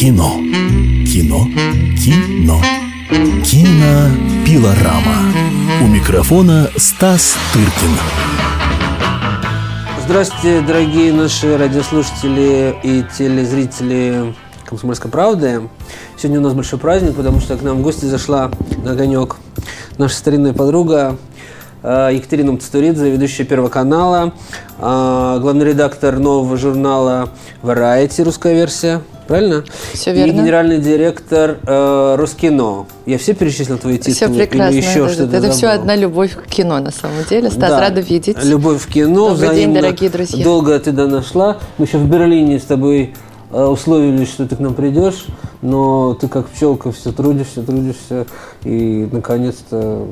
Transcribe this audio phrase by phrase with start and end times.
[0.00, 0.38] Кино.
[1.04, 1.46] Кино.
[2.02, 2.58] Кино.
[3.44, 5.16] Кинопилорама.
[5.82, 7.94] У микрофона Стас Тыркин.
[10.02, 14.34] Здравствуйте, дорогие наши радиослушатели и телезрители
[14.64, 15.68] «Комсомольской правды».
[16.16, 18.50] Сегодня у нас большой праздник, потому что к нам в гости зашла
[18.82, 19.36] на огонек
[19.98, 21.18] наша старинная подруга
[21.82, 24.32] э, Екатерина Мцатуридзе, ведущая Первого канала,
[24.78, 27.28] э, главный редактор нового журнала
[27.62, 29.02] Variety, русская версия.
[29.30, 29.62] Правильно?
[29.92, 30.32] Все И верно.
[30.32, 32.86] генеральный директор э, Роскино.
[33.06, 34.14] Я все перечислил твои титулы?
[34.16, 34.74] Все прекрасно.
[34.74, 37.48] Или еще это что-то это все одна любовь к кино, на самом деле.
[37.48, 37.80] Стас, Да.
[37.80, 38.42] рада видеть.
[38.42, 39.28] Любовь в кино.
[39.30, 40.42] Добрый день, дорогие друзья.
[40.42, 41.58] Долго ты до нашла.
[41.78, 43.14] Мы еще в Берлине с тобой
[43.52, 45.26] э, условились, что ты к нам придешь,
[45.62, 48.26] но ты как пчелка все трудишься, трудишься,
[48.64, 50.08] и наконец-то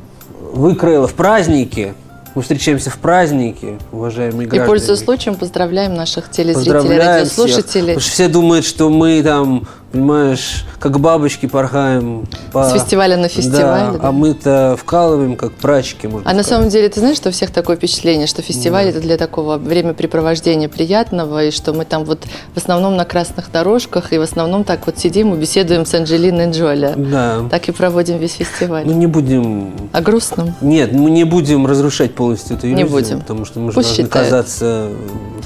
[0.52, 1.94] выкроила в праздники.
[2.34, 4.66] Мы встречаемся в праздники, уважаемые И, граждане.
[4.68, 7.38] пользуясь случаем, поздравляем наших телезрителей, Поздравляем всех.
[7.38, 12.64] радиослушателей Потому что все думают, что мы там, понимаешь, как бабочки порхаем по...
[12.64, 13.60] с фестиваля на фестиваль.
[13.60, 14.08] Да, да.
[14.08, 16.46] а мы-то вкалываем, как прачки, А на сказать.
[16.46, 20.68] самом деле, ты знаешь, что у всех такое впечатление, что фестиваль это для такого времяпрепровождения
[20.68, 24.86] приятного, и что мы там вот в основном на красных дорожках, и в основном так
[24.86, 26.92] вот сидим и беседуем с Анджелиной Джоли.
[26.96, 27.44] Да.
[27.50, 28.84] Так и проводим весь фестиваль.
[28.86, 30.54] Ну, не будем О грустном.
[30.60, 33.20] Нет, мы не будем разрушать полностью эту Не иллюзию, будем.
[33.20, 34.28] потому что мы же Пусть должны считают.
[34.28, 34.88] казаться,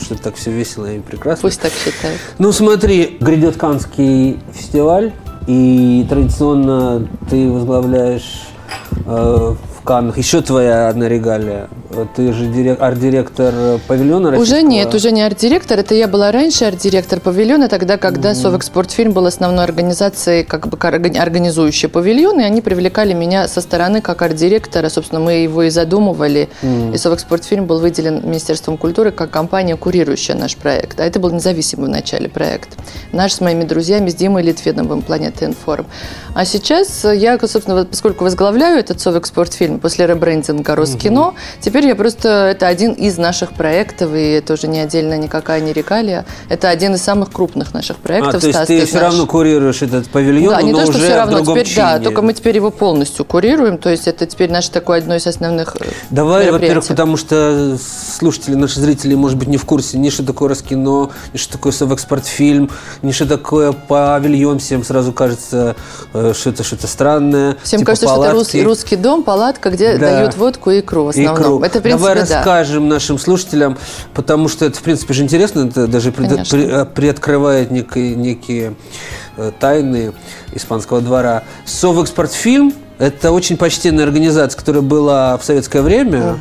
[0.01, 1.43] что так все весело и прекрасно.
[1.43, 2.21] Пусть так считают.
[2.39, 5.13] Ну смотри, грядет Канский фестиваль,
[5.47, 8.49] и традиционно ты возглавляешь
[9.07, 10.17] э, в Каннах.
[10.17, 11.69] Еще твоя одна регалия.
[12.15, 13.53] Ты же дирек- арт-директор
[13.89, 14.69] павильона Уже российского.
[14.71, 15.79] нет, уже не арт-директор.
[15.79, 21.19] Это я была раньше арт-директор павильона, тогда, когда Совэкспортфильм был основной организацией, как бы орга-
[21.19, 24.89] организующей павильон, и они привлекали меня со стороны как арт-директора.
[24.89, 26.49] Собственно, мы его и задумывали.
[26.95, 31.01] И Совэкспортфильм был выделен Министерством культуры как компания, курирующая наш проект.
[31.01, 32.71] А это был независимый вначале проект.
[33.11, 35.87] Наш с моими друзьями, с Димой Литвиновым, Планета Информ.
[36.35, 42.29] А сейчас я, собственно, поскольку возглавляю этот Совэкспортфильм после ребрендинга Роскино, теперь я просто...
[42.53, 46.25] Это один из наших проектов, и это уже не отдельно никакая не регалия.
[46.49, 48.41] Это один из самых крупных наших А, проектов.
[48.41, 49.07] то есть Стас, ты, все знаешь.
[49.09, 51.77] равно курируешь этот павильон, Да, не но то, что уже все в равно, другом теперь,
[51.77, 52.05] да, чине.
[52.05, 55.77] только мы теперь его полностью курируем, то есть это теперь наше такое одно из основных
[55.81, 57.77] э, Давай, во-первых, потому что
[58.19, 61.73] слушатели, наши зрители, может быть, не в курсе ни что такое Роскино, ни что такое
[61.73, 62.71] Совэкспортфильм,
[63.03, 64.59] ни что такое павильон.
[64.59, 65.77] Всем сразу кажется,
[66.13, 67.57] э, что это что-то странное.
[67.63, 68.57] Всем типа кажется, что это палатки.
[68.59, 70.11] рус- русский дом, палатка, где Да.
[70.11, 71.35] дают водку и икру в основном.
[71.37, 71.61] Икру.
[71.63, 72.21] Это, в принципе, Давай да.
[72.37, 73.77] расскажем нашим слушателям,
[74.15, 78.75] потому что это, в принципе, же интересно, это даже пред- при- э, приоткрывает некие, некие
[79.37, 80.13] э, тайны
[80.55, 81.43] испанского двора.
[81.65, 86.37] Совэкспортфильм– это очень почтенная организация, которая была в советское время,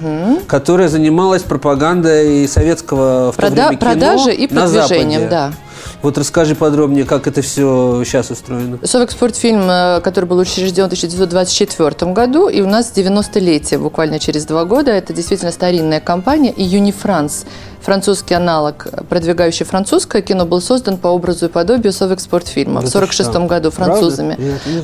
[0.47, 5.29] которая занималась пропагандой советского в то Прода- время кино продажей и на продвижением, Западе.
[5.29, 5.53] да.
[6.01, 8.79] Вот расскажи подробнее, как это все сейчас устроено.
[8.83, 14.65] Совэкспортфильм, э, который был учрежден в 1924 году, и у нас 90-летие буквально через два
[14.65, 14.91] года.
[14.91, 16.51] Это действительно старинная компания.
[16.51, 17.45] И Юнифранс,
[17.81, 22.97] французский аналог, продвигающий французское кино, был создан по образу и подобию Совэкспортфильма Да в ты
[22.97, 23.47] 1946 что?
[23.47, 24.37] году французами.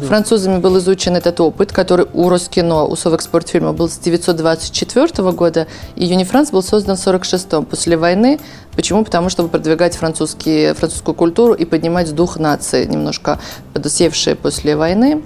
[0.08, 6.06] Французами был изучен этот опыт, который у Роскино, у Совэкспортфильма был с 1924 года, и
[6.06, 8.40] Юнифранс был создан в 1946 после войны.
[8.76, 9.04] Почему?
[9.04, 13.40] Потому чтобы продвигать французские, французскую культуру и поднимать дух нации, немножко
[13.74, 15.24] подусевшие после войны.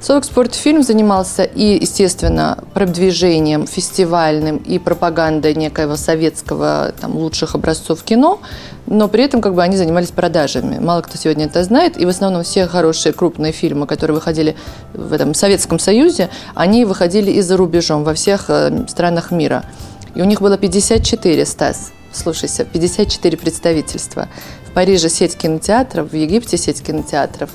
[0.00, 8.40] Совэкспортфильм занимался и, естественно, продвижением фестивальным и пропагандой некоего советского, там, лучших образцов кино,
[8.86, 10.78] но при этом как бы они занимались продажами.
[10.78, 14.56] Мало кто сегодня это знает, и в основном все хорошие крупные фильмы, которые выходили
[14.94, 19.64] в этом Советском Союзе, они выходили и за рубежом, во всех э, странах мира.
[20.14, 24.28] И у них было 54, Стас, слушайся, 54 представительства.
[24.66, 27.50] В Париже сеть кинотеатров, в Египте сеть кинотеатров,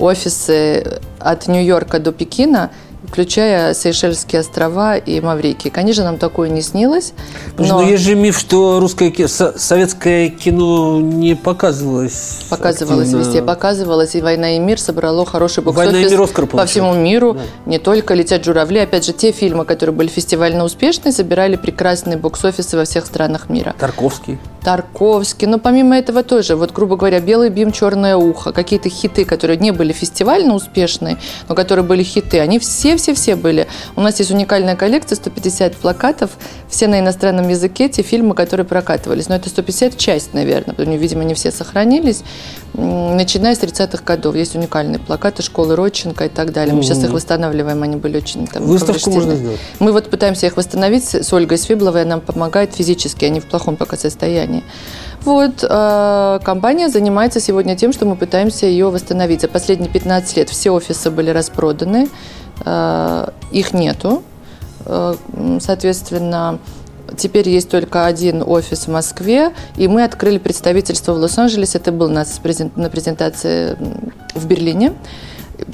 [0.00, 2.70] офисы от Нью-Йорка до Пекина,
[3.06, 5.70] включая Сейшельские острова и Маврикий.
[5.70, 7.12] Конечно, нам такое не снилось.
[7.56, 12.44] Слушай, но- ну есть же миф, что русское ки- со- советское кино не показывалось.
[12.50, 13.24] Показывалось активно.
[13.24, 16.70] везде, показывалось, и «Война и мир» собрало хороший «Война и мир» Оскар по получил.
[16.70, 17.34] всему миру.
[17.34, 17.40] Да.
[17.66, 18.78] Не только «Летят журавли».
[18.78, 23.74] Опять же, те фильмы, которые были фестивально успешны, собирали прекрасные бокс-офисы во всех странах мира.
[23.78, 24.38] Тарковский.
[24.62, 25.46] Тарковский.
[25.46, 29.70] Но помимо этого тоже, вот, грубо говоря, «Белый бим, черное ухо», какие-то хиты, которые не
[29.70, 31.16] были фестивально успешные,
[31.48, 32.58] но которые были хиты, они
[32.96, 33.66] все-все-все были.
[33.96, 36.30] У нас есть уникальная коллекция, 150 плакатов,
[36.68, 39.28] все на иностранном языке, те фильмы, которые прокатывались.
[39.28, 42.22] Но это 150 часть, наверное, потому что, видимо, не все сохранились.
[42.74, 44.36] Начиная с 30-х годов.
[44.36, 46.74] Есть уникальные плакаты школы Родченко и так далее.
[46.74, 49.60] Мы сейчас их восстанавливаем, они были очень там, Выставку можно сделать.
[49.80, 53.76] Мы вот пытаемся их восстановить с Ольгой Свибловой, она нам помогает физически, они в плохом
[53.76, 54.62] пока состоянии.
[55.24, 59.42] Вот, э, компания занимается сегодня тем, что мы пытаемся ее восстановить.
[59.42, 62.08] За последние 15 лет все офисы были распроданы,
[62.64, 64.22] их нету.
[64.86, 65.14] Э,
[65.60, 66.58] соответственно,
[67.16, 71.78] Теперь есть только один офис в Москве, и мы открыли представительство в Лос-Анджелесе.
[71.78, 72.40] Это был у нас
[72.76, 73.76] на презентации
[74.34, 74.92] в Берлине.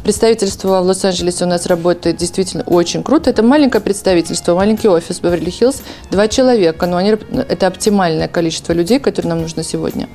[0.02, 3.30] Представительство в Лос-Анджелесе у нас работает действительно очень круто.
[3.30, 9.30] Это маленькое представительство, маленький офис Беверли-Хиллз, два человека, но они, это оптимальное количество людей, которые
[9.30, 10.08] нам нужно сегодня.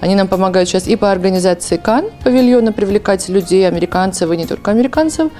[0.00, 4.70] Они нам помогают сейчас и по организации КАН, павильона, привлекать людей, американцев и не только
[4.70, 5.32] американцев,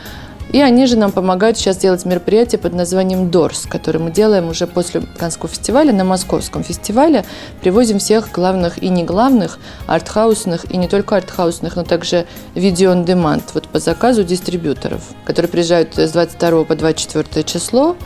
[0.53, 4.67] и они же нам помогают сейчас делать мероприятие под названием «Дорс», которое мы делаем уже
[4.67, 7.25] после Канского фестиваля на Московском фестивале.
[7.61, 13.05] Привозим всех главных и не главных, артхаусных и не только артхаусных, но также видео on
[13.05, 17.97] demand, вот по заказу дистрибьюторов, которые приезжают с 22 по 24 число.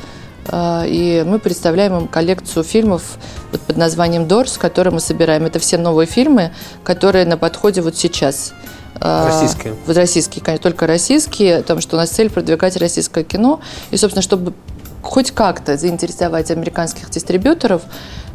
[0.48, 3.18] А, и мы представляем им коллекцию фильмов
[3.52, 5.44] вот под названием «Дорс», которые мы собираем.
[5.44, 6.52] Это все новые фильмы,
[6.84, 8.54] которые на подходе вот сейчас–
[9.00, 9.74] российские.
[9.86, 13.60] Вот российские, конечно, только российские, потому что у нас цель продвигать российское кино.
[13.90, 14.54] И, собственно, чтобы
[15.02, 17.82] хоть как-то заинтересовать американских дистрибьюторов,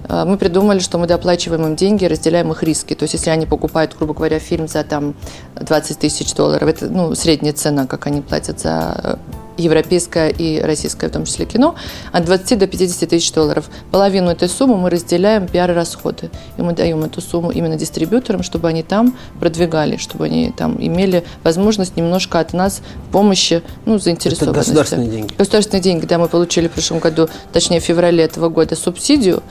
[0.09, 2.93] мы придумали, что мы доплачиваем им деньги, разделяем их риски.
[2.93, 5.15] То есть, если они покупают, грубо говоря, фильм за там
[5.59, 9.19] 20 тысяч долларов, это ну, средняя цена, как они платят за
[9.57, 11.75] европейское и российское, в том числе кино,
[12.11, 13.69] от 20 до 50 тысяч долларов.
[13.91, 16.29] Половину этой суммы мы разделяем пиар-расходы.
[16.57, 21.23] И мы даем эту сумму именно дистрибьюторам, чтобы они там продвигали, чтобы они там имели
[21.43, 22.81] возможность немножко от нас
[23.11, 24.43] помощи, ну, заинтересованности.
[24.43, 25.33] Это государственные деньги?
[25.37, 29.41] Государственные деньги, да, мы получили в прошлом году, точнее, в феврале этого года субсидию,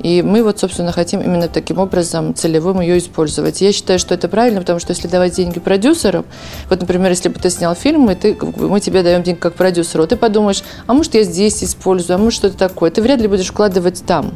[0.00, 3.60] и мы вот, собственно, хотим именно таким образом целевым ее использовать.
[3.60, 6.24] Я считаю, что это правильно, потому что если давать деньги продюсерам,
[6.68, 10.06] вот, например, если бы ты снял фильм, и ты, мы тебе даем деньги как продюсеру,
[10.06, 12.90] ты подумаешь, а может, я здесь использую, а может, что-то такое.
[12.90, 14.34] Ты вряд ли будешь вкладывать там.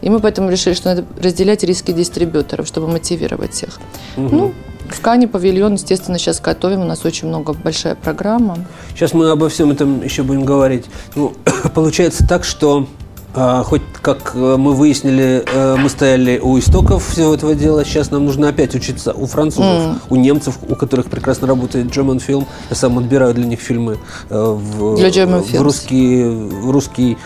[0.00, 3.80] И мы поэтому решили, что надо разделять риски дистрибьюторов, чтобы мотивировать всех.
[4.16, 4.28] Угу.
[4.36, 4.54] Ну,
[4.88, 6.80] в Кане павильон, естественно, сейчас готовим.
[6.80, 8.58] У нас очень много, большая программа.
[8.90, 10.86] Сейчас мы обо всем этом еще будем говорить.
[11.14, 11.34] Ну,
[11.74, 12.97] получается так, что а,
[13.34, 17.84] хоть, как э, мы выяснили, э, мы стояли у истоков всего этого дела.
[17.84, 19.96] Сейчас нам нужно опять учиться у французов, mm.
[20.10, 22.46] у немцев, у которых прекрасно работает German Film.
[22.70, 23.98] Я сам отбираю для них фильмы
[24.30, 27.18] э, в, для German в, русский, в русский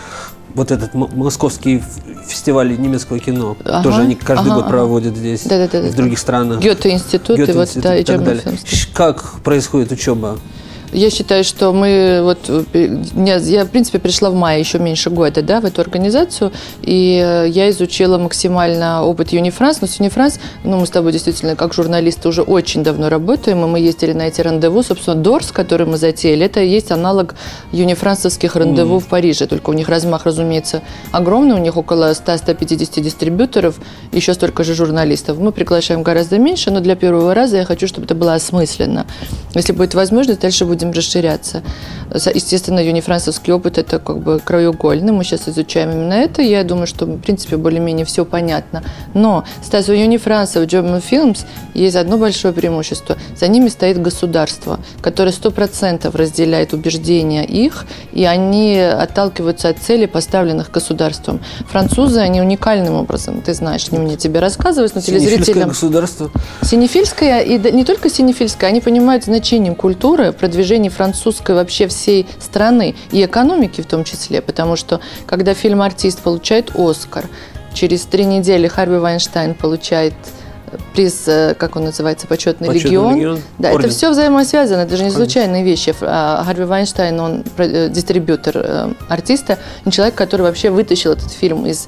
[0.55, 1.83] вот этот московский
[2.27, 3.57] фестиваль немецкого кино.
[3.63, 4.71] Ага, Тоже они каждый ага, год ага.
[4.71, 6.59] проводят здесь, да, да, да, в других странах.
[6.59, 8.43] Гёте-институт Гёте и вот да, и так далее.
[8.93, 10.37] Как происходит учеба?
[10.93, 12.49] Я считаю, что мы вот
[13.15, 16.51] я в принципе пришла в мае еще меньше года, да, в эту организацию,
[16.81, 19.81] и э, я изучила максимально опыт Юнифранс.
[19.81, 23.67] Но с Юнифранс, ну мы с тобой действительно как журналисты уже очень давно работаем, и
[23.67, 24.83] мы ездили на эти рандеву.
[24.83, 27.35] Собственно, Дорс, который мы затеяли, это есть аналог
[27.71, 28.99] юнифрансовских рандеву mm.
[28.99, 30.81] в Париже, только у них размах, разумеется,
[31.11, 33.79] огромный, у них около 100-150 дистрибьюторов,
[34.11, 35.39] еще столько же журналистов.
[35.39, 39.05] Мы приглашаем гораздо меньше, но для первого раза я хочу, чтобы это было осмысленно.
[39.55, 41.63] Если будет возможность, дальше будем будем расширяться.
[42.13, 45.11] Естественно, юнифрансовский опыт– это как бы краеугольный.
[45.11, 46.41] Мы сейчас изучаем именно это.
[46.41, 48.83] Я думаю, что, в принципе, более-менее все понятно.
[49.13, 53.17] Но, Стас, у юнифранса, у German Films есть одно большое преимущество.
[53.35, 60.05] За ними стоит государство, которое сто процентов разделяет убеждения их, и они отталкиваются от целей,
[60.05, 61.39] поставленных государством.
[61.69, 65.69] Французы, они уникальным образом, ты знаешь, не мне тебе рассказывать, но телезрителям...
[65.69, 66.29] государство.
[66.61, 72.95] Синефильское, и не только синефильское, они понимают значение культуры, продвижения продвижении французской вообще всей страны
[73.11, 77.25] и экономики в том числе, потому что когда фильм «Артист» получает «Оскар»,
[77.73, 80.13] через три недели Харви Вайнштейн получает
[80.71, 83.15] э, приз, э, как он называется, почетный, почетный легион.
[83.15, 83.39] легион.
[83.59, 83.85] Да, Орден.
[83.85, 85.93] это все взаимосвязано, это же не случайные вещи.
[86.01, 89.59] А, Харви Вайнштейн, он э, дистрибьютор артиста,
[89.91, 91.87] человек, который вообще вытащил этот фильм из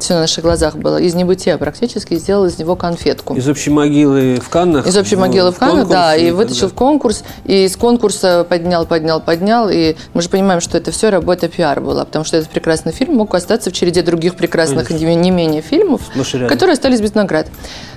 [0.00, 3.34] все на наших глазах было, из небытия практически, сделал из него конфетку.
[3.34, 4.86] Из общей могилы в Каннах?
[4.86, 8.86] Из общей могилы в, в Каннах, да, и, вытащил в конкурс, и из конкурса поднял,
[8.86, 12.50] поднял, поднял, и мы же понимаем, что это все работа пиар была, потому что этот
[12.50, 15.14] прекрасный фильм мог остаться в череде других прекрасных, Конечно.
[15.14, 16.02] не менее фильмов,
[16.48, 17.48] которые остались без наград.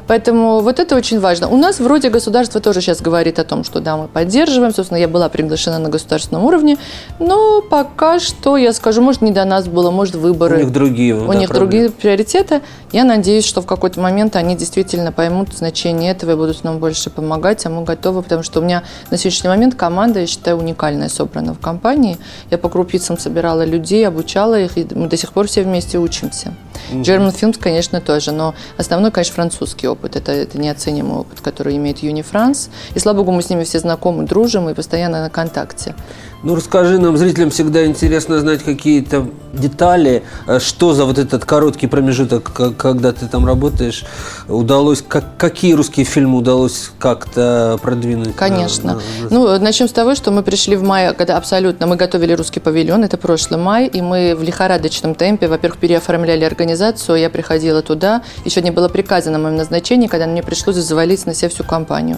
[0.07, 1.49] Поэтому вот это очень важно.
[1.49, 4.73] У нас вроде государство тоже сейчас говорит о том, что да, мы поддерживаем.
[4.73, 6.77] Собственно, я была приглашена на государственном уровне,
[7.19, 10.57] но пока что, я скажу, может, не до нас было, может, выборы.
[10.57, 11.15] У них другие.
[11.15, 11.71] У да, них проблемы.
[11.71, 12.61] другие приоритеты.
[12.93, 17.09] Я надеюсь, что в какой-то момент они действительно поймут значение этого и будут нам больше
[17.09, 21.09] помогать, а мы готовы, потому что у меня на сегодняшний момент команда, я считаю, уникальная
[21.09, 22.17] собрана в компании.
[22.49, 26.53] Я по крупицам собирала людей, обучала их, и мы до сих пор все вместе учимся.
[26.91, 27.01] Mm-hmm.
[27.01, 29.96] German Films, конечно, тоже, но основной, конечно, французский опыт.
[30.03, 32.69] Это, это неоценимый опыт, который имеет Юнифранс.
[32.95, 35.95] И, слава богу, мы с ними все знакомы, дружим и постоянно на контакте.
[36.43, 41.87] Ну, расскажи нам, зрителям всегда интересно знать какие-то детали, э, что за вот этот короткий
[41.87, 44.05] промежуток, когда ты там работаешь,
[44.47, 48.35] удалось, как, какие русские фильмы удалось как-то продвинуть?
[48.35, 48.93] Конечно.
[48.93, 49.29] На, на...
[49.31, 53.03] Ну, начнем с того, что мы пришли в мае, когда абсолютно, мы готовили русский павильон,
[53.03, 58.61] это прошлый май, и мы в лихорадочном темпе, во-первых, переоформляли организацию, я приходила туда, еще
[58.61, 62.17] не было приказа на моем назначении, когда мне пришлось завалить на себя всю компанию.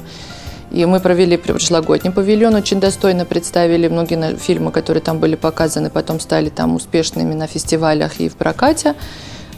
[0.72, 6.20] И мы провели прошлогодний павильон, очень достойно представили многие фильмы, которые там были показаны, потом
[6.20, 8.96] стали там успешными на фестивалях и в прокате.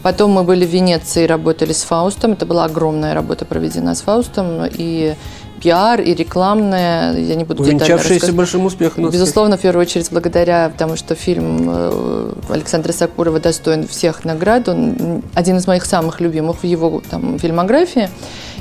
[0.03, 2.31] Потом мы были в Венеции, работали с Фаустом.
[2.31, 4.65] Это была огромная работа проведена с Фаустом.
[4.65, 5.13] И
[5.61, 7.15] пиар, и рекламная.
[7.15, 9.09] Я не буду Увенчавшаяся большим успехом.
[9.09, 14.67] Безусловно, в первую очередь благодаря тому, что фильм э, Александра Сакурова достоин всех наград.
[14.69, 18.09] Он один из моих самых любимых в его там, фильмографии.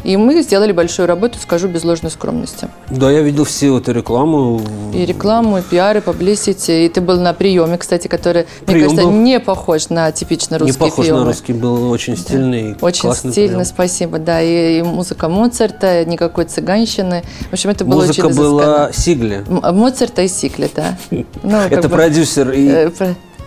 [0.04, 2.68] И мы сделали большую работу, скажу без ложной скромности.
[2.90, 4.60] Да, я видел все эту рекламу.
[4.94, 6.86] И рекламу, и пиар, и паблисити.
[6.86, 9.12] И ты был на приеме, кстати, который, Прием мне кажется, был...
[9.12, 10.84] не похож на типичный русский фильм.
[10.84, 11.16] Не похож фильм.
[11.18, 12.74] на русский, был очень стильный.
[12.80, 12.86] Да.
[12.86, 13.64] Очень стильный, прием.
[13.64, 14.40] спасибо, да.
[14.40, 17.22] И, и музыка Моцарта, никакой цыганщины.
[17.50, 19.44] В общем, это было музыка очень Музыка была Сигли.
[19.48, 20.96] Моцарта и Сигли, да.
[21.42, 22.90] Ну, это продюсер и...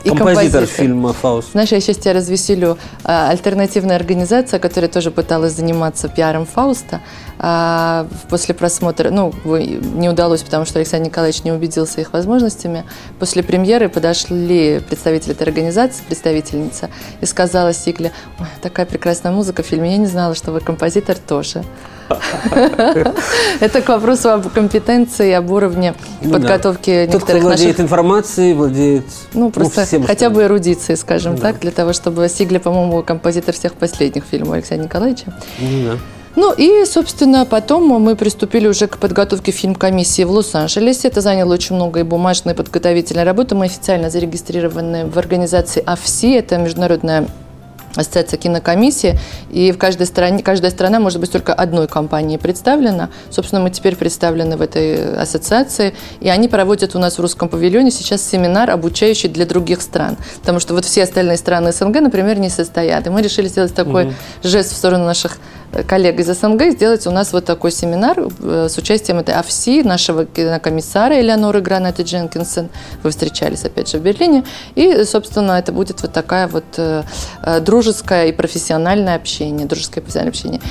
[0.03, 1.51] И композитор, композитор фильма «Фауст».
[1.53, 2.77] Знаешь, я сейчас тебя развеселю.
[3.05, 7.01] А, альтернативная организация, которая тоже пыталась заниматься пиаром Фауста,
[7.39, 12.83] а, после просмотра, ну, не удалось, потому что Александр Николаевич не убедился их возможностями.
[13.17, 16.89] После премьеры подошли представители этой организации, представительница,
[17.21, 18.11] и сказала Сигле,
[18.61, 21.63] такая прекрасная музыка в фильме, я не знала, что вы композитор тоже.
[23.59, 29.05] Это к вопросу об компетенции, об уровне ну подготовки некоторых Тот, кто владеет информацией, владеет
[29.33, 34.23] Ну, просто хотя бы эрудицией, скажем так, для того, чтобы Сигли, по-моему, композитор всех последних
[34.25, 35.33] фильмов Алексея Николаевича.
[35.59, 35.97] Ну,
[36.35, 41.09] ну и, собственно, потом мы приступили уже к подготовке фильм-комиссии в Лос-Анджелесе.
[41.09, 43.53] Это заняло очень много и бумажной подготовительной работы.
[43.53, 47.27] Мы официально зарегистрированы в организации АФСИ, это международная
[47.95, 49.19] ассоциация кинокомиссии,
[49.51, 53.09] и в каждой стране, каждая страна может быть только одной компанией представлена.
[53.29, 57.91] Собственно, мы теперь представлены в этой ассоциации, и они проводят у нас в русском павильоне
[57.91, 60.17] сейчас семинар, обучающий для других стран.
[60.39, 63.07] Потому что вот все остальные страны СНГ, например, не состоят.
[63.07, 64.13] И мы решили сделать такой угу.
[64.43, 65.37] жест в сторону наших
[65.87, 70.25] коллег из СНГ сделать у нас вот такой семинар э, с участием этой АФСИ, нашего
[70.25, 72.69] кинокомиссара Элеоноры Гранаты Дженкинсон.
[73.01, 74.43] Вы встречались, опять же, в Берлине.
[74.75, 77.03] И, собственно, это будет вот такая вот э,
[77.41, 80.61] э, дружеское и профессиональное общение, дружеское и профессиональное общение.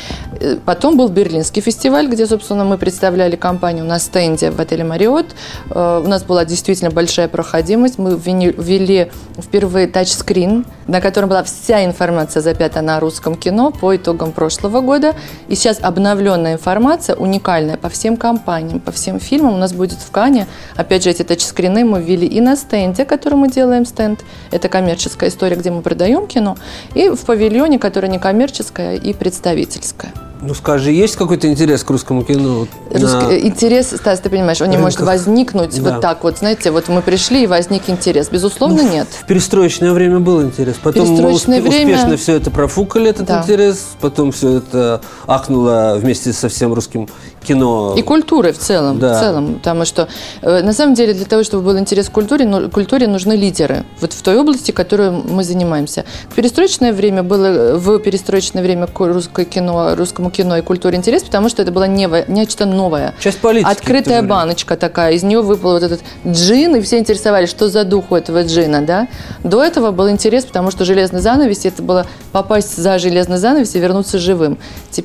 [0.64, 5.26] Потом был Берлинский фестиваль, где, собственно, мы представляли компанию на стенде в отеле «Мариот».
[5.70, 5.74] У
[6.08, 7.98] нас была действительно большая проходимость.
[7.98, 14.32] Мы ввели впервые тачскрин, на котором была вся информация запята на русском кино по итогам
[14.32, 15.14] прошлого года года.
[15.48, 20.10] И сейчас обновленная информация, уникальная по всем компаниям, по всем фильмам у нас будет в
[20.10, 20.46] Кане.
[20.76, 24.20] Опять же, эти тачскрины мы ввели и на стенде, который мы делаем стенд.
[24.50, 26.56] Это коммерческая история, где мы продаем кино.
[26.94, 30.12] И в павильоне, которое не коммерческое и представительское.
[30.44, 32.66] Ну скажи, есть какой-то интерес к русскому кино?
[32.90, 33.38] Русский, на...
[33.38, 35.92] Интерес, Стас, ты понимаешь, он не может возникнуть да.
[35.92, 38.28] вот так вот, знаете, вот мы пришли и возник интерес.
[38.28, 39.06] Безусловно, ну, нет.
[39.20, 40.76] В перестроечное время был интерес.
[40.82, 41.94] Потом перестроечное мы время...
[41.94, 43.42] успешно все это профукали, этот да.
[43.42, 43.90] интерес.
[44.00, 47.08] Потом все это ахнуло вместе со всем русским
[47.42, 47.94] кино.
[47.96, 48.98] И культурой в целом.
[48.98, 49.16] Да.
[49.16, 50.08] В целом, потому что
[50.42, 53.84] э, на самом деле для того, чтобы был интерес к культуре, ну, культуре нужны лидеры.
[54.00, 56.04] Вот в той области, которой мы занимаемся.
[56.28, 61.48] В перестроечное время было, в перестроечное время русское кино, русскому кино и культуре интерес, потому
[61.48, 63.14] что это было не, нечто новое.
[63.20, 63.70] Часть политики.
[63.70, 68.10] Открытая баночка такая, из нее выпал вот этот джин, и все интересовались, что за дух
[68.10, 69.08] у этого джина, да.
[69.42, 73.78] До этого был интерес, потому что железный занавес, это было попасть за железный занавес и
[73.78, 74.58] вернуться живым.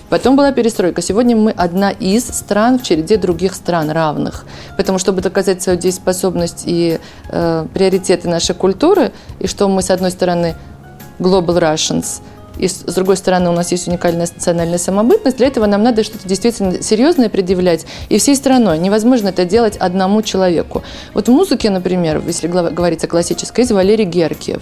[0.09, 1.01] Потом была перестройка.
[1.01, 4.45] Сегодня мы одна из стран в череде других стран равных.
[4.75, 10.11] Поэтому, чтобы доказать свою дееспособность и э, приоритеты нашей культуры, и что мы, с одной
[10.11, 10.55] стороны,
[11.19, 12.21] global Russians–
[12.59, 16.27] и с другой стороны у нас есть уникальная национальная самобытность, для этого нам надо что-то
[16.27, 18.79] действительно серьезное предъявлять и всей страной.
[18.79, 20.83] Невозможно это делать одному человеку.
[21.13, 24.61] Вот в музыке, например, если говорить о классической, есть Валерий Геркиев.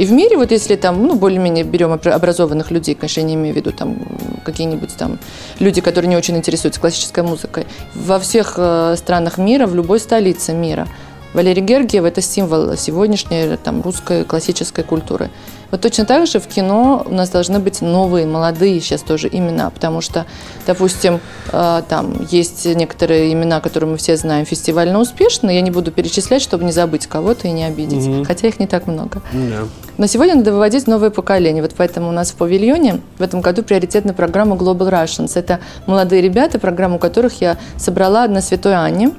[0.00, 3.52] И в мире, вот если там, ну, более-менее берем образованных людей, конечно, я не имею
[3.52, 3.96] в виду там
[4.44, 5.18] какие-нибудь там
[5.58, 10.54] люди, которые не очень интересуются классической музыкой, во всех э, странах мира, в любой столице
[10.54, 10.88] мира–
[11.32, 15.30] Валерий Гергиев– это символ сегодняшней там, русской классической культуры.
[15.70, 19.70] Вот точно так же в кино у нас должны быть новые, молодые сейчас тоже имена,
[19.70, 20.26] потому что,
[20.66, 21.20] допустим,
[21.52, 26.42] э, там есть некоторые имена, которые мы все знаем, фестивально успешные, я не буду перечислять,
[26.42, 28.24] чтобы не забыть кого-то и не обидеть, угу.
[28.24, 29.22] хотя их не так много.
[29.32, 29.68] Да.
[29.96, 33.62] Но сегодня надо выводить новое поколение, вот поэтому у нас в павильоне в этом году
[33.62, 35.38] приоритетная программа Global Russians.
[35.38, 39.12] Это молодые ребята, программу которых я собрала на Святой Анне,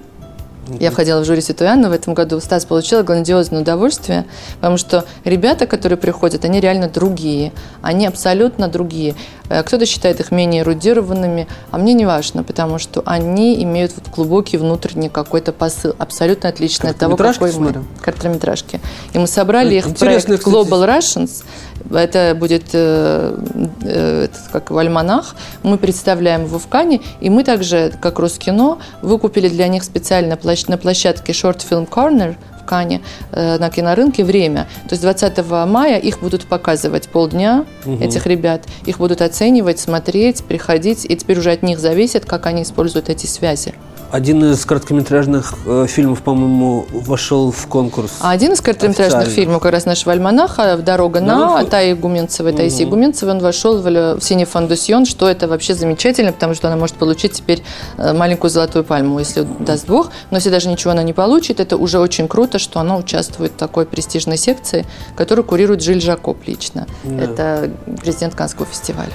[0.68, 2.40] Я входила в жюри Ситуяна в этом году.
[2.40, 4.26] Стас получил грандиозное удовольствие,
[4.56, 7.52] потому что ребята, которые приходят, они реально другие.
[7.82, 9.16] Они абсолютно другие.
[9.50, 14.14] Э, кто-то считает их менее эрудированными, а мне не важно, потому что они имеют вот
[14.14, 17.84] глубокий внутренний какой-то посыл, абсолютно отличный от того, какой мы.
[18.02, 18.80] Короткометражки.
[19.14, 21.44] И мы собрали их в проект Global Russians.
[21.90, 23.36] Это будет э,
[23.84, 25.36] э, как в альманах.
[25.64, 30.70] Мы представляем его в Кане, и мы также, как Роскино, выкупили для них специально площадь,
[30.70, 32.36] на площадке Short Film Corner
[32.72, 33.02] в Кане
[33.32, 34.68] э, на кинорынке время.
[34.88, 38.02] То есть 20 мая их будут показывать полдня, угу.
[38.02, 38.64] этих ребят.
[38.86, 43.26] Их будут оценивать, смотреть, приходить, и теперь уже от них зависит, как они используют эти
[43.26, 43.74] связи.
[44.12, 48.12] Один из короткометражных э, фильмов, по-моему, вошел в конкурс.
[48.20, 52.92] А один из короткометражных фильмов, как раз нашего альманаха «Дорога на» Таи Гуменцевой, Таисии угу.
[52.92, 56.98] Гуменцевой, он вошел в, в «Синий фондусьон», что это вообще замечательно, потому что она может
[56.98, 57.64] получить теперь
[57.98, 60.12] э, маленькую золотую пальму, если даст Бог.
[60.30, 63.56] Но если даже ничего она не получит, это уже очень круто, что она участвует в
[63.56, 64.86] такой престижной секции,
[65.18, 66.88] которую курирует Жиль Жакоп лично.
[67.04, 67.24] Да.
[67.24, 69.12] Это президент Канского фестиваля.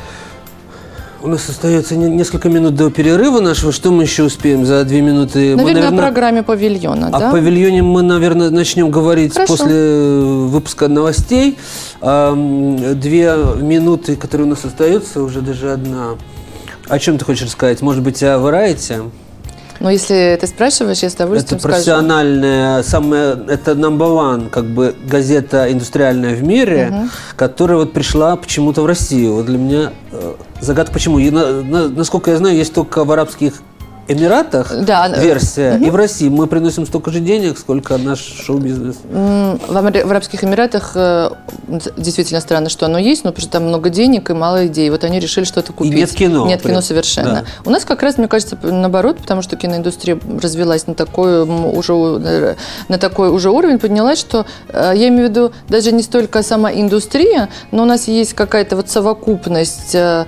[1.22, 3.72] У нас остается несколько минут до перерыва нашего.
[3.72, 5.56] Что мы еще успеем за две минуты?
[5.56, 5.98] Наверное, мы, наверное...
[5.98, 7.30] о программе павильона, да?
[7.30, 9.56] О павильоне мы, наверное, начнем говорить Хорошо.
[9.56, 11.58] после выпуска новостей.
[12.00, 16.16] Две минуты, которые у нас остаются, уже даже одна.
[16.86, 17.80] О чем ты хочешь рассказать?
[17.82, 19.10] Может быть, о Variety?
[19.80, 22.90] Но если ты спрашиваешь, я с удовольствием Это профессиональная, скажу.
[22.90, 27.08] самая, это number one, как бы газета индустриальная в мире, угу.
[27.36, 29.34] которая вот пришла почему-то в Россию.
[29.34, 31.18] Вот для меня э, загадка почему.
[31.18, 33.54] И на, на, насколько я знаю, есть только в арабских
[34.08, 35.08] Эмиратах да.
[35.08, 35.84] версия, угу.
[35.84, 38.96] и в России мы приносим столько же денег, сколько наш шоу-бизнес.
[39.04, 41.30] В, Арабских Эмиратах э,
[41.96, 44.90] действительно странно, что оно есть, но потому что там много денег и мало идей.
[44.90, 45.92] Вот они решили что-то купить.
[45.92, 46.46] И нет кино.
[46.46, 47.32] Нет кино совершенно.
[47.32, 47.44] Да.
[47.64, 52.56] У нас как раз, мне кажется, наоборот, потому что киноиндустрия развелась на такой уже,
[52.88, 56.72] на такой уже уровень, поднялась, что э, я имею в виду даже не столько сама
[56.72, 60.26] индустрия, но у нас есть какая-то вот совокупность э,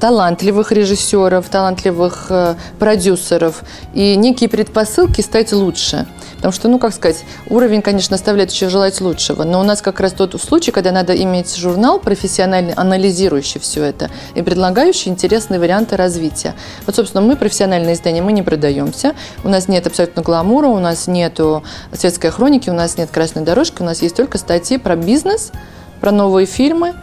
[0.00, 2.35] талантливых режиссеров, талантливых э,
[2.78, 3.62] продюсеров
[3.94, 6.06] и некие предпосылки стать лучше.
[6.36, 9.44] Потому что, ну, как сказать, уровень, конечно, оставляет еще желать лучшего.
[9.44, 14.10] Но у нас как раз тот случай, когда надо иметь журнал профессиональный, анализирующий все это
[14.34, 16.54] и предлагающий интересные варианты развития.
[16.86, 19.14] Вот, собственно, мы профессиональное издание, мы не продаемся.
[19.44, 23.82] У нас нет абсолютно гламура, у нас нету светской хроники, у нас нет красной дорожки,
[23.82, 25.52] у нас есть только статьи про бизнес,
[26.00, 26.94] про новые фильмы,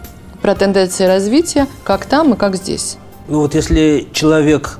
[0.41, 2.97] про тенденции развития, как там и как здесь.
[3.27, 4.79] Ну вот если человек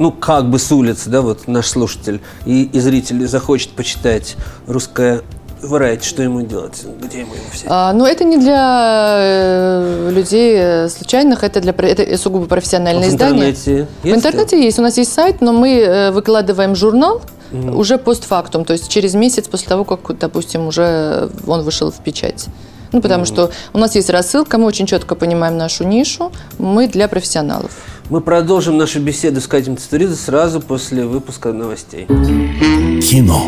[0.00, 4.36] ну, как бы с улицы, да, вот наш слушатель и, и зритель захочет почитать
[4.66, 5.22] русское
[5.62, 6.86] Variety, что ему делать?
[7.02, 7.66] Где ему его взять?
[7.68, 13.12] А, ну, это не для э, людей случайных, это для это сугубо профессиональное а в
[13.12, 13.50] издание.
[13.50, 14.14] Интернете есть?
[14.14, 14.78] В интернете есть.
[14.78, 17.20] У нас есть сайт, но мы э, выкладываем журнал
[17.52, 21.98] mm уже постфактум, то есть через месяц после того, как, допустим, уже он вышел в
[21.98, 22.46] печать.
[22.92, 26.88] Ну, потому mm что у нас есть рассылка, мы очень четко понимаем нашу нишу, мы
[26.88, 27.72] для профессионалов.
[28.10, 32.06] Мы продолжим нашу беседу с Катей Цисторидзе сразу после выпуска новостей.
[32.06, 33.46] Кино.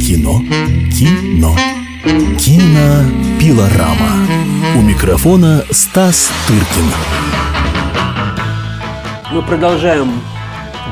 [0.00, 0.40] Кино.
[0.90, 1.56] Кино.
[2.36, 4.26] Кинопилорама.
[4.76, 6.90] У микрофона Стас Тыркин.
[9.30, 10.20] Мы продолжаем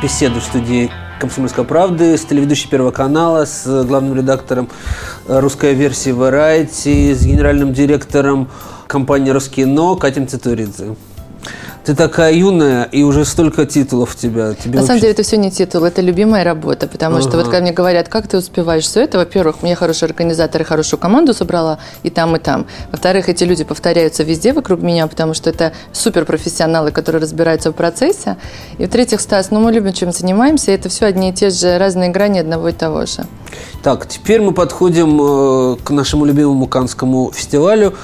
[0.01, 0.89] беседу в студии
[1.19, 4.69] «Комсомольской правды» с телеведущей Первого канала, с главным редактором
[5.27, 8.49] русской версии Variety, с генеральным директором
[8.87, 10.95] компании «Роскино» Катем Цитуридзе.
[11.85, 14.55] Ты такая юная, и уже столько титулов у тебя.
[14.55, 14.87] Тебе На вообще...
[14.87, 17.29] самом деле это все не титул, это любимая работа, потому ага.
[17.29, 20.65] что вот когда мне говорят, как ты успеваешь все это, во-первых, я хороший организатор и
[20.65, 22.67] хорошую команду собрала и там, и там.
[22.93, 28.37] Во-вторых, эти люди повторяются везде вокруг меня, потому что это суперпрофессионалы, которые разбираются в процессе.
[28.79, 32.11] И в-третьих, Стас, ну мы любим, чем занимаемся, это все одни и те же разные
[32.11, 33.27] грани одного и того же.
[33.83, 37.95] Так, теперь мы подходим э, к нашему любимому Канскому фестивалю.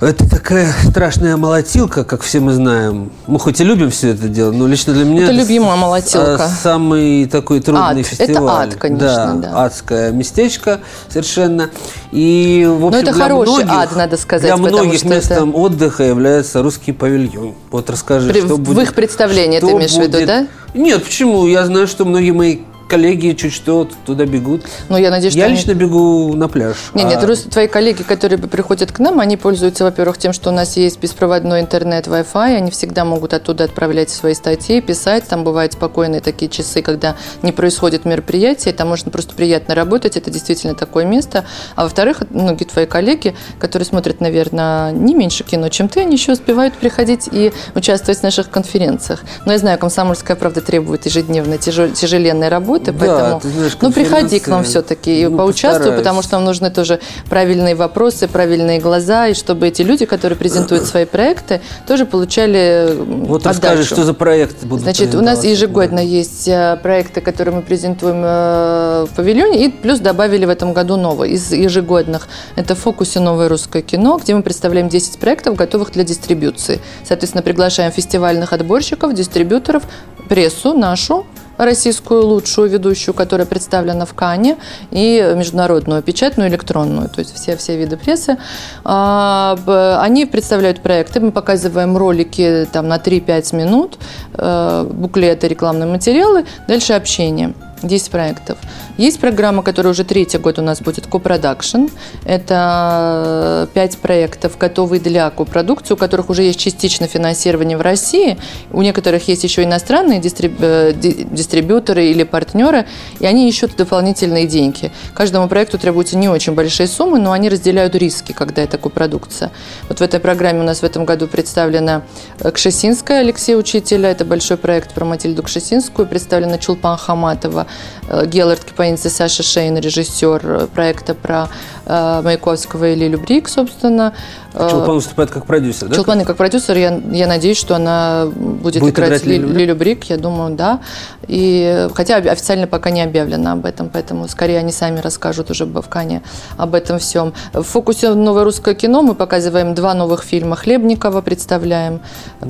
[0.00, 3.10] Это такая страшная молотилка, как все мы знаем.
[3.26, 5.24] Мы хоть и любим все это дело, но лично для меня...
[5.24, 6.48] Это, любимая молотилка.
[6.62, 8.06] Самый такой трудный ад.
[8.06, 8.68] фестиваль.
[8.68, 9.64] Это ад, конечно, да, да.
[9.64, 11.70] Адское местечко совершенно.
[12.12, 14.46] И, в общем, но это хороший многих, ад, надо сказать.
[14.46, 15.58] Для многих местом это...
[15.58, 17.54] отдыха является русский павильон.
[17.72, 18.76] Вот расскажи, При, что в будет...
[18.76, 20.46] В их представлении ты имеешь в виду, да?
[20.74, 21.44] Нет, почему?
[21.48, 22.58] Я знаю, что многие мои
[22.88, 24.64] коллеги чуть что туда бегут.
[24.88, 25.80] Ну, я надеюсь, я лично они...
[25.80, 26.76] бегу на пляж.
[26.94, 27.26] Нет, а...
[27.26, 30.98] нет, твои коллеги, которые приходят к нам, они пользуются, во-первых, тем, что у нас есть
[30.98, 36.50] беспроводной интернет, Wi-Fi, они всегда могут оттуда отправлять свои статьи, писать, там бывают спокойные такие
[36.50, 41.44] часы, когда не происходит мероприятие, там можно просто приятно работать, это действительно такое место.
[41.76, 46.32] А во-вторых, многие твои коллеги, которые смотрят, наверное, не меньше кино, чем ты, они еще
[46.32, 49.20] успевают приходить и участвовать в наших конференциях.
[49.44, 53.52] Но я знаю, комсомольская правда требует ежедневной тяжеленной работы, работы, Да, поэтому...
[53.54, 56.00] знаешь, ну, приходи к нам все-таки и ну, поучаствуй, постараюсь.
[56.00, 60.84] потому что нам нужны тоже правильные вопросы, правильные глаза, и чтобы эти люди, которые презентуют
[60.86, 63.48] свои проекты, тоже получали Вот отдачу.
[63.48, 68.22] расскажи, что за проект будут Значит, у нас ежегодно есть э, проекты, которые мы презентуем
[68.24, 72.28] э, в павильоне, и плюс добавили в этом году новые из ежегодных.
[72.56, 76.80] Это в фокусе «Новое русское кино», где мы представляем 10 проектов, готовых для дистрибьюции.
[77.04, 79.82] Соответственно, приглашаем фестивальных отборщиков, дистрибьюторов,
[80.28, 81.26] прессу нашу,
[81.58, 84.56] российскую лучшую ведущую, которая представлена в Кане,
[84.90, 88.38] и международную печатную, электронную, то есть все, все виды прессы.
[88.84, 89.56] А,
[90.00, 93.98] Они представляют проекты, мы показываем ролики там, на 3-5 минут,
[94.34, 97.54] э, буклеты, рекламные материалы, дальше общение.
[97.82, 98.58] 10 проектов.
[98.98, 101.86] Есть программа, которая уже третий год у нас будет, копродакшн.
[102.24, 108.36] Это 5 проектов, готовые для копродукции, у которых уже есть частично финансирование в России.
[108.72, 112.86] У некоторых есть еще иностранные дистриб- э, ди- дистрибьюторы или партнеры,
[113.20, 114.90] и они ищут дополнительные деньги.
[115.14, 119.52] Каждому проекту требуются не очень большие суммы, но они разделяют риски, когда это копродукция.
[119.88, 122.02] Вот в этой программе у нас в этом году представлена
[122.40, 124.10] э, Кшесинская Алексей Учителя.
[124.10, 126.08] Это большой проект про Матильду Кшесинскую.
[126.08, 127.68] Представлена Чулпан Хаматова,
[128.08, 131.48] э, Геллард Кипаинц и Саша Шейн, режиссер э, проекта про
[131.84, 134.14] э, Маяковского и Лилю Брик, собственно.
[134.54, 135.94] Э, Чулпан выступает как продюсер, да?
[135.96, 139.48] Чулпан как продюсер, я, я надеюсь, что она будет, Будет играть, играть Ли- Лилю?
[139.52, 140.80] Лилю Брик, я думаю, да.
[141.26, 145.88] И, хотя официально пока не объявлено об этом, поэтому скорее они сами расскажут уже в
[145.88, 146.22] Кане
[146.56, 147.34] об этом всем.
[147.52, 152.00] В фокусе новое русское кино мы показываем два новых фильма Хлебникова, представляем,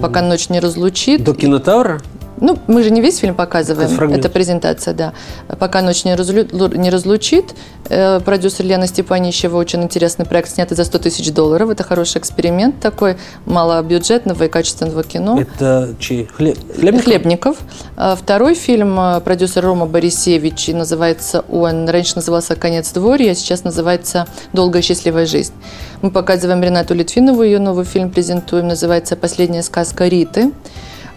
[0.01, 1.25] пока ночь не разлучит.
[1.25, 2.01] До кинотавра?
[2.41, 5.13] Ну, мы же не весь фильм показываем, Это презентация, да.
[5.59, 7.55] Пока ночь не, разлю- не разлучит.
[7.89, 11.71] Э, Продюсер Лена Степанищева, очень интересный проект, снятый за 100 тысяч долларов.
[11.71, 15.41] Это хороший эксперимент такой, малобюджетного и качественного кино.
[15.41, 16.27] Это чей?
[16.27, 16.59] Хлеб...
[16.75, 17.05] Хлебников?
[17.05, 17.57] Хлебников.
[17.97, 23.35] А Второй фильм э, продюсер Рома Борисевич, и называется он, раньше назывался «Конец дворья», а
[23.35, 25.53] сейчас называется «Долгая счастливая жизнь».
[26.03, 30.53] Мы показываем Ренату Литвинову, ее новый фильм презентуем, называется «Последняя сказка Риты».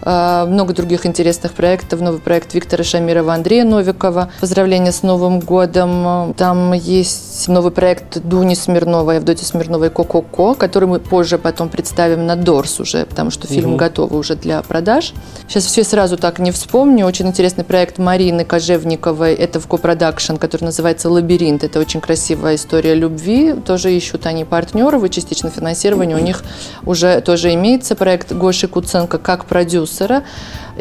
[0.04, 2.00] А, Много других интересных проектов.
[2.00, 4.30] Новый проект Виктора Шамирова, Андрея Новикова.
[4.40, 6.34] Поздравления с Новым годом.
[6.34, 12.36] Там есть новый проект Дуни Смирновой, Авдотьи Смирновой «Ко-ко-ко», который мы позже потом представим на
[12.36, 13.76] Дорс уже, потому что фильм Мгм.
[13.78, 15.12] готовый уже для продаж.
[15.48, 17.06] Сейчас все сразу так не вспомню.
[17.06, 19.34] Очень интересный проект Марины Кожевниковой.
[19.34, 21.62] Это в копродакшн, который называется «Лабиринт».
[21.62, 23.54] Это очень красивая история любви.
[23.54, 26.16] Тоже ищут они партнеров и частично финансирование.
[26.16, 26.42] У них
[26.86, 29.44] уже тоже имеется проект Гоши Куценко как
[29.92, 30.22] продюсера,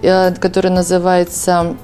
[0.02, 1.76] э, который называется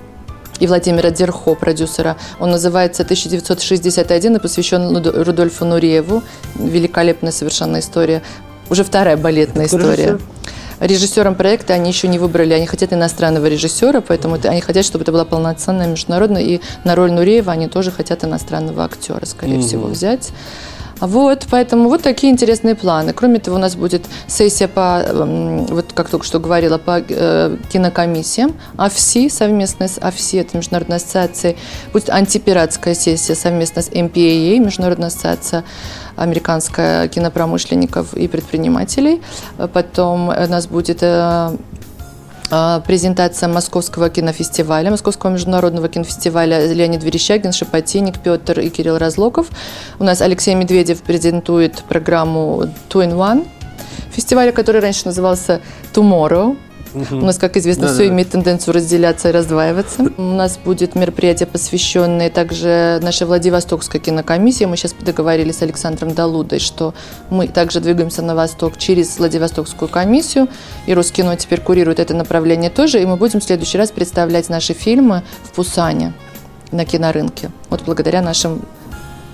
[0.60, 2.16] и Владимира Дерхо, продюсера.
[2.40, 6.24] Он называется «1961» и посвящен Рудольфу Нуриеву.
[6.56, 8.22] Великолепная совершенно история.
[8.70, 9.96] Уже вторая балетная Это история.
[9.96, 10.22] режиссер?
[10.80, 15.04] Режиссером проекта они еще не выбрали, они хотят иностранного режиссера, поэтому это- они хотят, чтобы
[15.04, 19.68] это была полноценная международная, и на роль Нуреева они тоже хотят иностранного актера, скорее Мгм.
[19.68, 20.30] всего, взять.
[21.00, 23.14] Вот, поэтому вот такие интересные планы.
[23.14, 27.58] Кроме того, у нас будет сессия по, эм, вот как только что говорила, по э,
[27.72, 28.56] кинокомиссиям.
[28.78, 31.56] АФСИ совместно с АФСИ, это Международная ассоциация.
[31.94, 35.64] Будет антипиратская сессия совместно с MPAA, Международная ассоциация
[36.16, 39.22] американская кинопромышленников и предпринимателей.
[39.72, 41.56] Потом у нас будет э, а,
[42.50, 49.48] презентация Московского кинофестиваля, Московского международного кинофестиваля Леонид Верещагин, Шапотинник, Петр и Кирилл Разлоков.
[50.00, 53.48] У нас Алексей Медведев презентует программу Two in One
[54.12, 55.62] фестиваля, который раньше назывался
[55.94, 56.58] Tomorrow.
[56.94, 60.12] У нас, как известно, все имеет тенденцию разделяться и раздваиваться.
[60.18, 64.66] У нас будет мероприятие, посвященное также нашей Владивостокской кинокомиссии.
[64.66, 66.94] Мы сейчас договорились с Александром Далудой, что
[67.30, 70.48] мы также двигаемся на восток через Владивостокскую комиссию.
[70.86, 73.02] И Роскино теперь курирует это направление тоже.
[73.02, 76.14] И мы будем в следующий раз представлять наши фильмы в Пусане
[76.72, 77.52] на кинорынке.
[77.70, 78.62] Вот благодаря нашим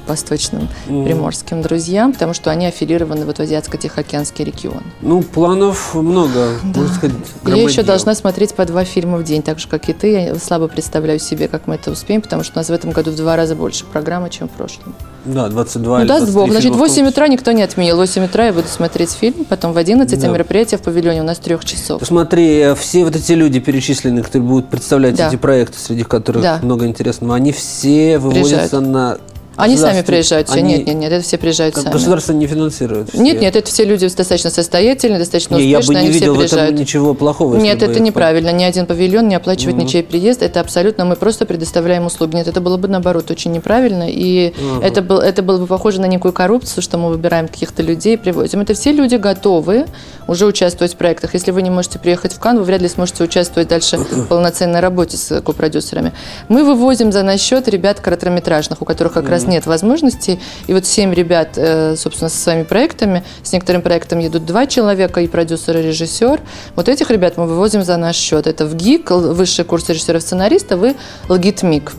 [0.08, 1.06] восточным Мгм.
[1.06, 4.84] приморским друзьям, потому что они аффилированы вот в Азиатско-Тихоокеанский регион.
[5.02, 9.60] Ну, планов много, можно сказать, Я еще должна смотреть по два фильма в день, так
[9.60, 10.12] же, как и ты.
[10.14, 13.12] Я слабо представляю себе, как мы это успеем, потому что у нас в этом году
[13.12, 14.94] в два раза больше программы, чем в прошлом.
[15.26, 16.52] Да, 22 ну, или даст 23 Бог.
[16.52, 17.96] Значит, в фильма 8 том утра никто не отменил.
[17.96, 20.28] В 8 утра я буду смотреть фильм, потом в 11, Да.
[20.28, 22.00] а мероприятие в павильоне у нас трех часов.
[22.02, 25.30] Посмотри, э, все вот эти люди перечисленные, которые будут представлять Да.
[25.30, 26.60] эти проекты, среди которых Да.
[26.62, 28.88] много интересного, они все выводятся Приезжают.
[28.88, 29.18] на
[29.56, 30.50] Они сами приезжают.
[30.50, 30.60] все.
[30.60, 31.92] они- Нет, нет, нет, это все приезжают сами.
[31.92, 33.10] Государство не финансирует.
[33.10, 33.22] все.
[33.22, 36.36] Нет, нет, это все люди достаточно состоятельные, достаточно Не, я бы успешные, не они видел
[36.36, 37.56] в этом ничего плохого.
[37.56, 38.52] Нет, это неправильно.
[38.52, 40.42] Ни один павильон не оплачивает ничей приезд.
[40.42, 42.36] Это абсолютно мы просто предоставляем услуги.
[42.36, 44.10] Нет, это было бы наоборот очень неправильно.
[44.10, 48.18] И это, был, это было бы похоже на некую коррупцию, что мы выбираем каких-то людей,
[48.18, 48.62] привозим.
[48.62, 49.86] Это все люди готовы
[50.28, 51.34] уже участвовать в проектах.
[51.34, 54.80] Если вы не можете приехать в Кан, вы вряд ли сможете участвовать дальше в полноценной
[54.80, 56.14] работе с копродюсерами.
[56.50, 60.40] Мы вывозим за наш счет ребят короткометражных, у которых как раз нет возможностей.
[60.68, 63.24] И вот семь ребят, э, собственно, со своими проектами.
[63.44, 66.42] С некоторым проектом едут два человека, и продюсер, и режиссер.
[66.76, 68.48] Вот этих ребят мы вывозим за наш счет.
[68.48, 70.96] Это в ГИК, высший курс режиссеров-сценаристов, и
[71.30, 71.94] ЛГИТМИК.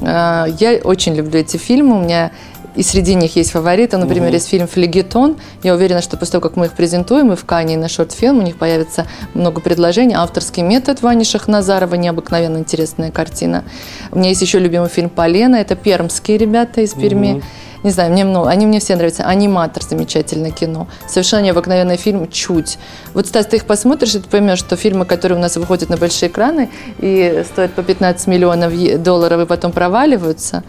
[0.00, 1.98] Э, Я очень люблю эти фильмы.
[1.98, 2.30] У меня
[2.78, 3.96] и среди них есть фавориты.
[3.96, 5.36] Например, есть фильм «Флегетон».
[5.64, 8.38] Я уверена, что после того, как мы их презентуем и в Кане, и на шорт-фильм,
[8.38, 10.14] у них появится много предложений.
[10.14, 11.96] «Авторский метод» Вани Шахназарова.
[11.96, 13.64] Необыкновенно интересная картина.
[14.12, 15.56] У меня есть еще любимый фильм «Полена».
[15.56, 17.42] Это пермские ребята из Перми.
[17.82, 19.24] Не знаю, мне много, они мне все нравятся.
[19.24, 20.86] Аниматор, замечательное кино.
[21.08, 22.78] Совершенно необыкновенный фильм «Чуть».
[23.12, 25.96] Вот, Стас, ты их посмотришь, и ты поймешь, что фильмы, которые у нас выходят на
[25.96, 30.62] большие экраны и стоят по 15 миллионов долларов и потом проваливаются,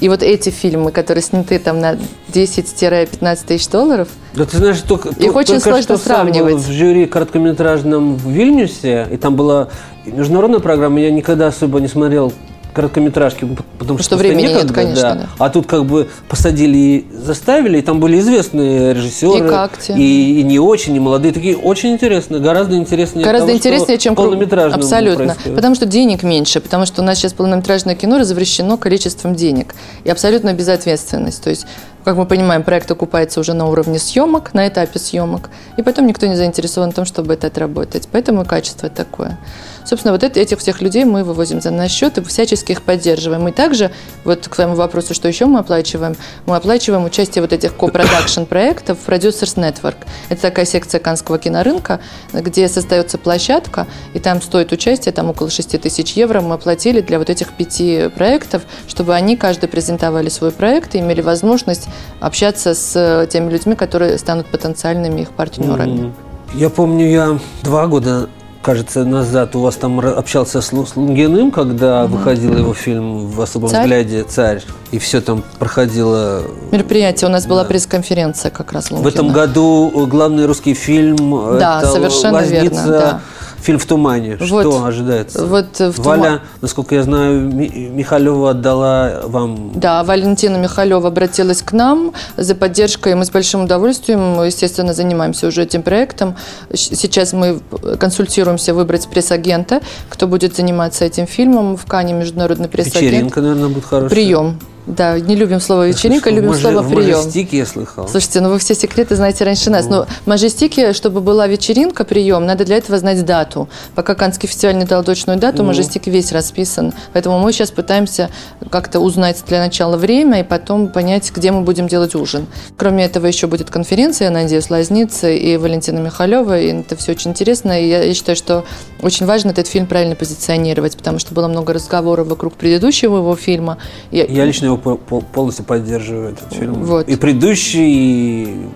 [0.00, 1.96] и вот эти фильмы, которые сняты там на
[2.32, 6.62] 10-15 тысяч долларов, Да ты знаешь, только, Их только очень сложно что сам был сравнивать.
[6.62, 9.68] в жюри короткометражном в Вильнюсе, и там была
[10.06, 12.32] международная программа, я никогда особо не смотрел
[12.72, 13.46] короткометражки,
[13.78, 15.14] потому что, что просто времени нет, некогда, конечно, да.
[15.14, 15.28] да.
[15.38, 19.46] А тут как бы посадили и заставили, и там были известные режиссеры.
[19.46, 19.94] И как те?
[19.94, 21.56] И, и не очень, и молодые такие.
[21.56, 25.24] Очень интересно, гораздо интереснее Гораздо того, интереснее, что чем в полнометражном Абсолютно.
[25.26, 25.56] происходит.
[25.56, 29.74] Потому что денег меньше, потому что у нас сейчас полнометражное кино разовращено количеством денег.
[30.04, 31.42] И абсолютно безответственность.
[31.42, 31.66] То есть,
[32.04, 35.50] как мы понимаем, проект окупается уже на уровне съемок, на этапе съемок.
[35.76, 38.08] И потом никто не заинтересован в том, чтобы это отработать.
[38.10, 39.38] Поэтому и качество такое.
[39.84, 43.48] Собственно, вот это, этих всех людей мы вывозим за наш счет и всячески их поддерживаем.
[43.48, 43.90] И также,
[44.24, 48.98] вот к твоему вопросу, что еще мы оплачиваем, мы оплачиваем участие вот этих ко-продакшн проектов
[48.98, 49.96] в Producers Network.
[50.28, 52.00] Это такая секция канского кинорынка,
[52.32, 57.18] где создается площадка, и там стоит участие, там около 6 тысяч евро мы оплатили для
[57.18, 61.88] вот этих пяти проектов, чтобы они каждый презентовали свой проект и имели возможность
[62.20, 66.12] общаться с теми людьми, которые станут потенциальными их партнерами.
[66.54, 68.28] Я помню, я два года,
[68.62, 73.40] кажется, назад у вас там общался с, Лу- с Лунгиным, когда выходил его фильм в
[73.40, 73.82] особом «Царь».
[73.82, 76.42] взгляде «Царь», и все там проходило.
[76.72, 77.28] Мероприятие.
[77.28, 81.90] У нас была пресс-конференция как раз В этом году э, главный русский фильм Да, это
[81.92, 83.20] совершенно «Лазница», верно, да.
[83.62, 84.36] Фильм в тумане.
[84.40, 84.62] Вот.
[84.62, 85.44] Что ожидается?
[85.46, 86.40] Вот, э, в Валя, «Туман».
[86.62, 93.14] насколько я знаю, Ми- Михалева отдала вам Да, Валентина Михалева обратилась к нам за поддержкой.
[93.14, 96.36] Мы с большим удовольствием, естественно, занимаемся уже этим проектом.
[96.74, 97.60] Сейчас мы
[97.98, 103.02] консультируемся выбрать пресс-агента, кто будет заниматься этим фильмом в Кане международный пресс-агент.
[103.02, 104.10] вечеринка, наверное, будет хорошая.
[104.10, 104.58] Прием.
[104.96, 107.16] Да, не любим слово вечеринка, В любим слово в прием.
[107.18, 108.08] Мажестике я слыхал.
[108.08, 109.86] Слушайте, ну вы все секреты знаете раньше нас.
[109.86, 113.68] Но Мажестике, чтобы была вечеринка, прием, надо для этого знать дату.
[113.94, 116.92] Пока Канский фестиваль не дал точную дату, Мажестик весь расписан.
[117.12, 118.30] Поэтому мы сейчас пытаемся
[118.70, 122.46] как-то узнать для начала время и потом понять, где мы будем делать ужин.
[122.76, 126.58] Кроме этого, еще будет конференция, я надеюсь, Лазницы и Валентина Михалева.
[126.60, 127.80] И это все очень интересно.
[127.80, 128.64] И я, я считаю, что
[129.02, 133.78] очень важно этот фильм правильно позиционировать, потому что было много разговоров вокруг предыдущего его фильма.
[134.10, 136.74] И- Я лично его полностью поддерживаю, этот фильм.
[136.84, 137.08] Вот.
[137.08, 138.68] И предыдущий, и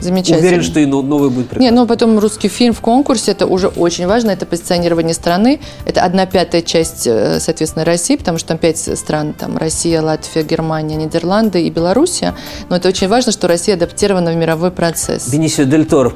[0.00, 0.38] Замечательно.
[0.46, 1.76] уверен, что и но- новый будет Не, прекрасный.
[1.76, 6.26] ну потом русский фильм в конкурсе, это уже очень важно, это позиционирование страны, это одна
[6.26, 11.62] пятая часть, э, соответственно, России, потому что там пять стран, там Россия, Латвия, Германия, Нидерланды
[11.62, 12.34] и Белоруссия,
[12.68, 15.28] но это очень важно, что Россия адаптирована в мировой процесс.
[15.28, 16.10] Бенисио Дель Торо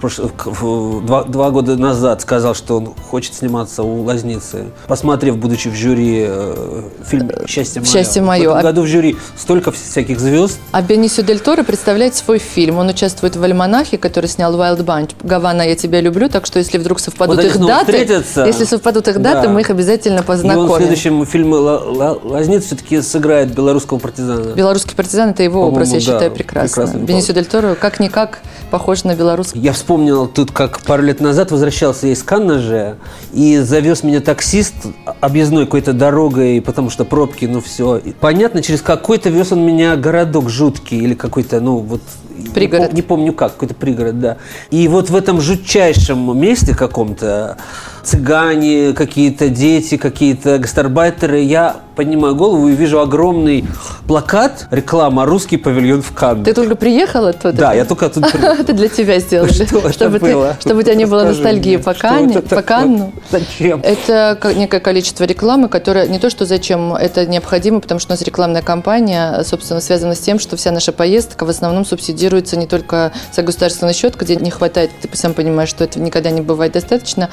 [1.02, 6.24] два, два года назад сказал, что он хочет сниматься у Лазницы, посмотрев, будучи в жюри
[6.28, 7.90] э, фильм «Счастье мое».
[7.90, 8.40] «Счастье мое».
[8.42, 10.58] В этом А- году в жюри столько всяких звезд.
[10.70, 12.78] А Бенисио Дель Торо представляет свой фильм.
[12.78, 15.12] Он участвует в «Альманахе», который снял Wild Bunch.
[15.22, 18.44] «Гавана, я тебя люблю», так что если вдруг совпадут Вот их даты, встретятся.
[18.44, 19.52] если совпадут их даты, Да.
[19.52, 20.76] мы их обязательно И он в познакомим.
[20.76, 24.52] следующем фильме «Ла- Ла- «Лазница» все-таки сыграет белорусского партизана.
[24.54, 26.84] Белорусский партизан– это его образ, я да, считаю, прекрасно.
[26.94, 29.60] Бенисио Дель Торо как-никак похож на белорусский.
[29.60, 32.96] Я вспомнил тут, как пару лет назад возвращался я из Канна же,
[33.32, 34.74] и завез меня таксист
[35.20, 37.96] объездной какой-то дорогой, потому что пробки, ну все.
[37.96, 42.00] И понятно, через какой-то вез он меня городок жуткий или какой-то, ну вот...
[42.36, 42.90] не Пригород.
[42.90, 44.36] пом- Не, помню как, какой-то пригород, да.
[44.70, 47.56] И вот в этом жутчайшем месте каком-то
[48.04, 51.40] цыгане, какие-то дети, какие-то гастарбайтеры.
[51.40, 53.64] Я поднимаю голову и вижу огромный
[54.06, 56.44] плакат, реклама «Русский павильон в Каннах».
[56.44, 57.52] Ты только приехал оттуда?
[57.52, 58.60] Да, я только оттуда приехал.
[58.62, 59.52] Это для тебя сделали.
[59.52, 60.56] Что это чтобы, было?
[60.60, 62.62] Чтобы у тебя не было ностальгии по, Канне, по?
[62.62, 63.12] Канну.
[63.30, 63.80] Зачем?
[63.82, 68.14] Это ко- некое количество рекламы, которое не то, что зачем, это необходимо, потому что у
[68.14, 72.66] нас рекламная кампания, собственно, связана с тем, что вся наша поездка в основном субсидируется не
[72.66, 76.72] только за государственный счет, где не хватает, ты сам понимаешь, что это никогда не бывает
[76.72, 77.28] достаточно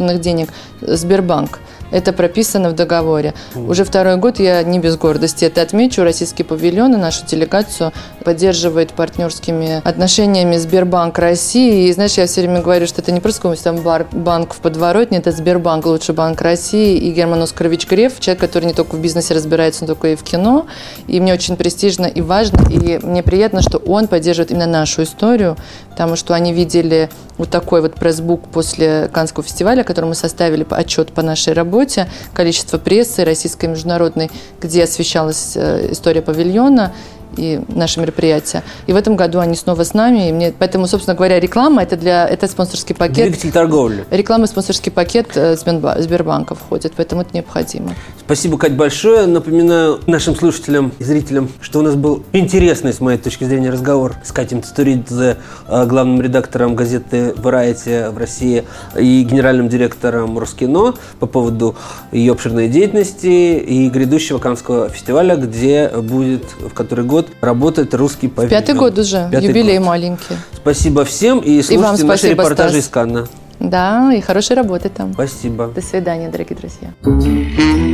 [0.00, 0.48] государственных денег,
[0.80, 1.60] Сбербанк.
[1.92, 3.34] Это прописано в договоре.
[3.56, 6.04] Уже второй год я не без гордости это отмечу.
[6.04, 7.92] Российский павильон и нашу делегацию
[8.24, 11.88] поддерживает партнерскими отношениями Сбербанк России.
[11.88, 14.58] И знаешь, я все время говорю, что это не просто какой-нибудь там бар- банк в
[14.58, 16.96] подворотне, это Сбербанк, лучший банк России.
[16.96, 20.22] И Герман Оскарович Греф, человек, который не только в бизнесе разбирается, но только и в
[20.22, 20.66] кино.
[21.08, 25.56] И мне очень престижно и важно, и мне приятно, что он поддерживает именно нашу историю,
[26.00, 31.12] потому что они видели вот такой вот пресс-бук после Каннского фестиваля, который мы составили отчет
[31.12, 34.30] по нашей работе, количество прессы российской и международной,
[34.62, 36.94] где освещалась э, история павильона
[37.36, 38.62] и наши мероприятия.
[38.86, 40.28] И в этом году они снова с нами.
[40.28, 43.26] И мне, поэтому, собственно говоря, реклама это для это спонсорский пакет.
[43.26, 44.04] Двигатель торговли.
[44.10, 47.94] Реклама и спонсорский пакет э, Сберба- Сбербанка входит, поэтому это необходимо.
[48.24, 49.26] Спасибо, Кать, большое.
[49.26, 54.14] Напоминаю нашим слушателям и зрителям, что у нас был интересный, с моей точки зрения, разговор
[54.24, 55.36] с Катей Цитуридзе,
[55.68, 58.64] э, главным редактором газеты Variety в России
[58.98, 61.76] и генеральным директором Роскино по поводу
[62.12, 68.58] ее обширной деятельности и грядущего Каннского фестиваля, где будет в который год работать русский павильон.
[68.60, 69.86] Пятый год уже, Пятый юбилей год.
[69.86, 70.36] маленький.
[70.54, 72.84] Спасибо всем и слушайте вам наши спасибо, репортажи Стас.
[72.84, 73.28] из Канна.
[73.60, 75.12] Да, и хорошей работы там.
[75.12, 75.68] Спасибо.
[75.68, 76.92] До свидания, дорогие друзья.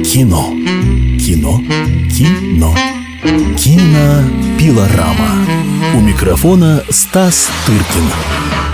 [0.04, 0.44] Кино.
[1.18, 1.60] Кино.
[2.16, 2.74] Кино.
[3.56, 5.46] Кинопилорама.
[5.96, 8.65] У микрофона Стас Тыркин.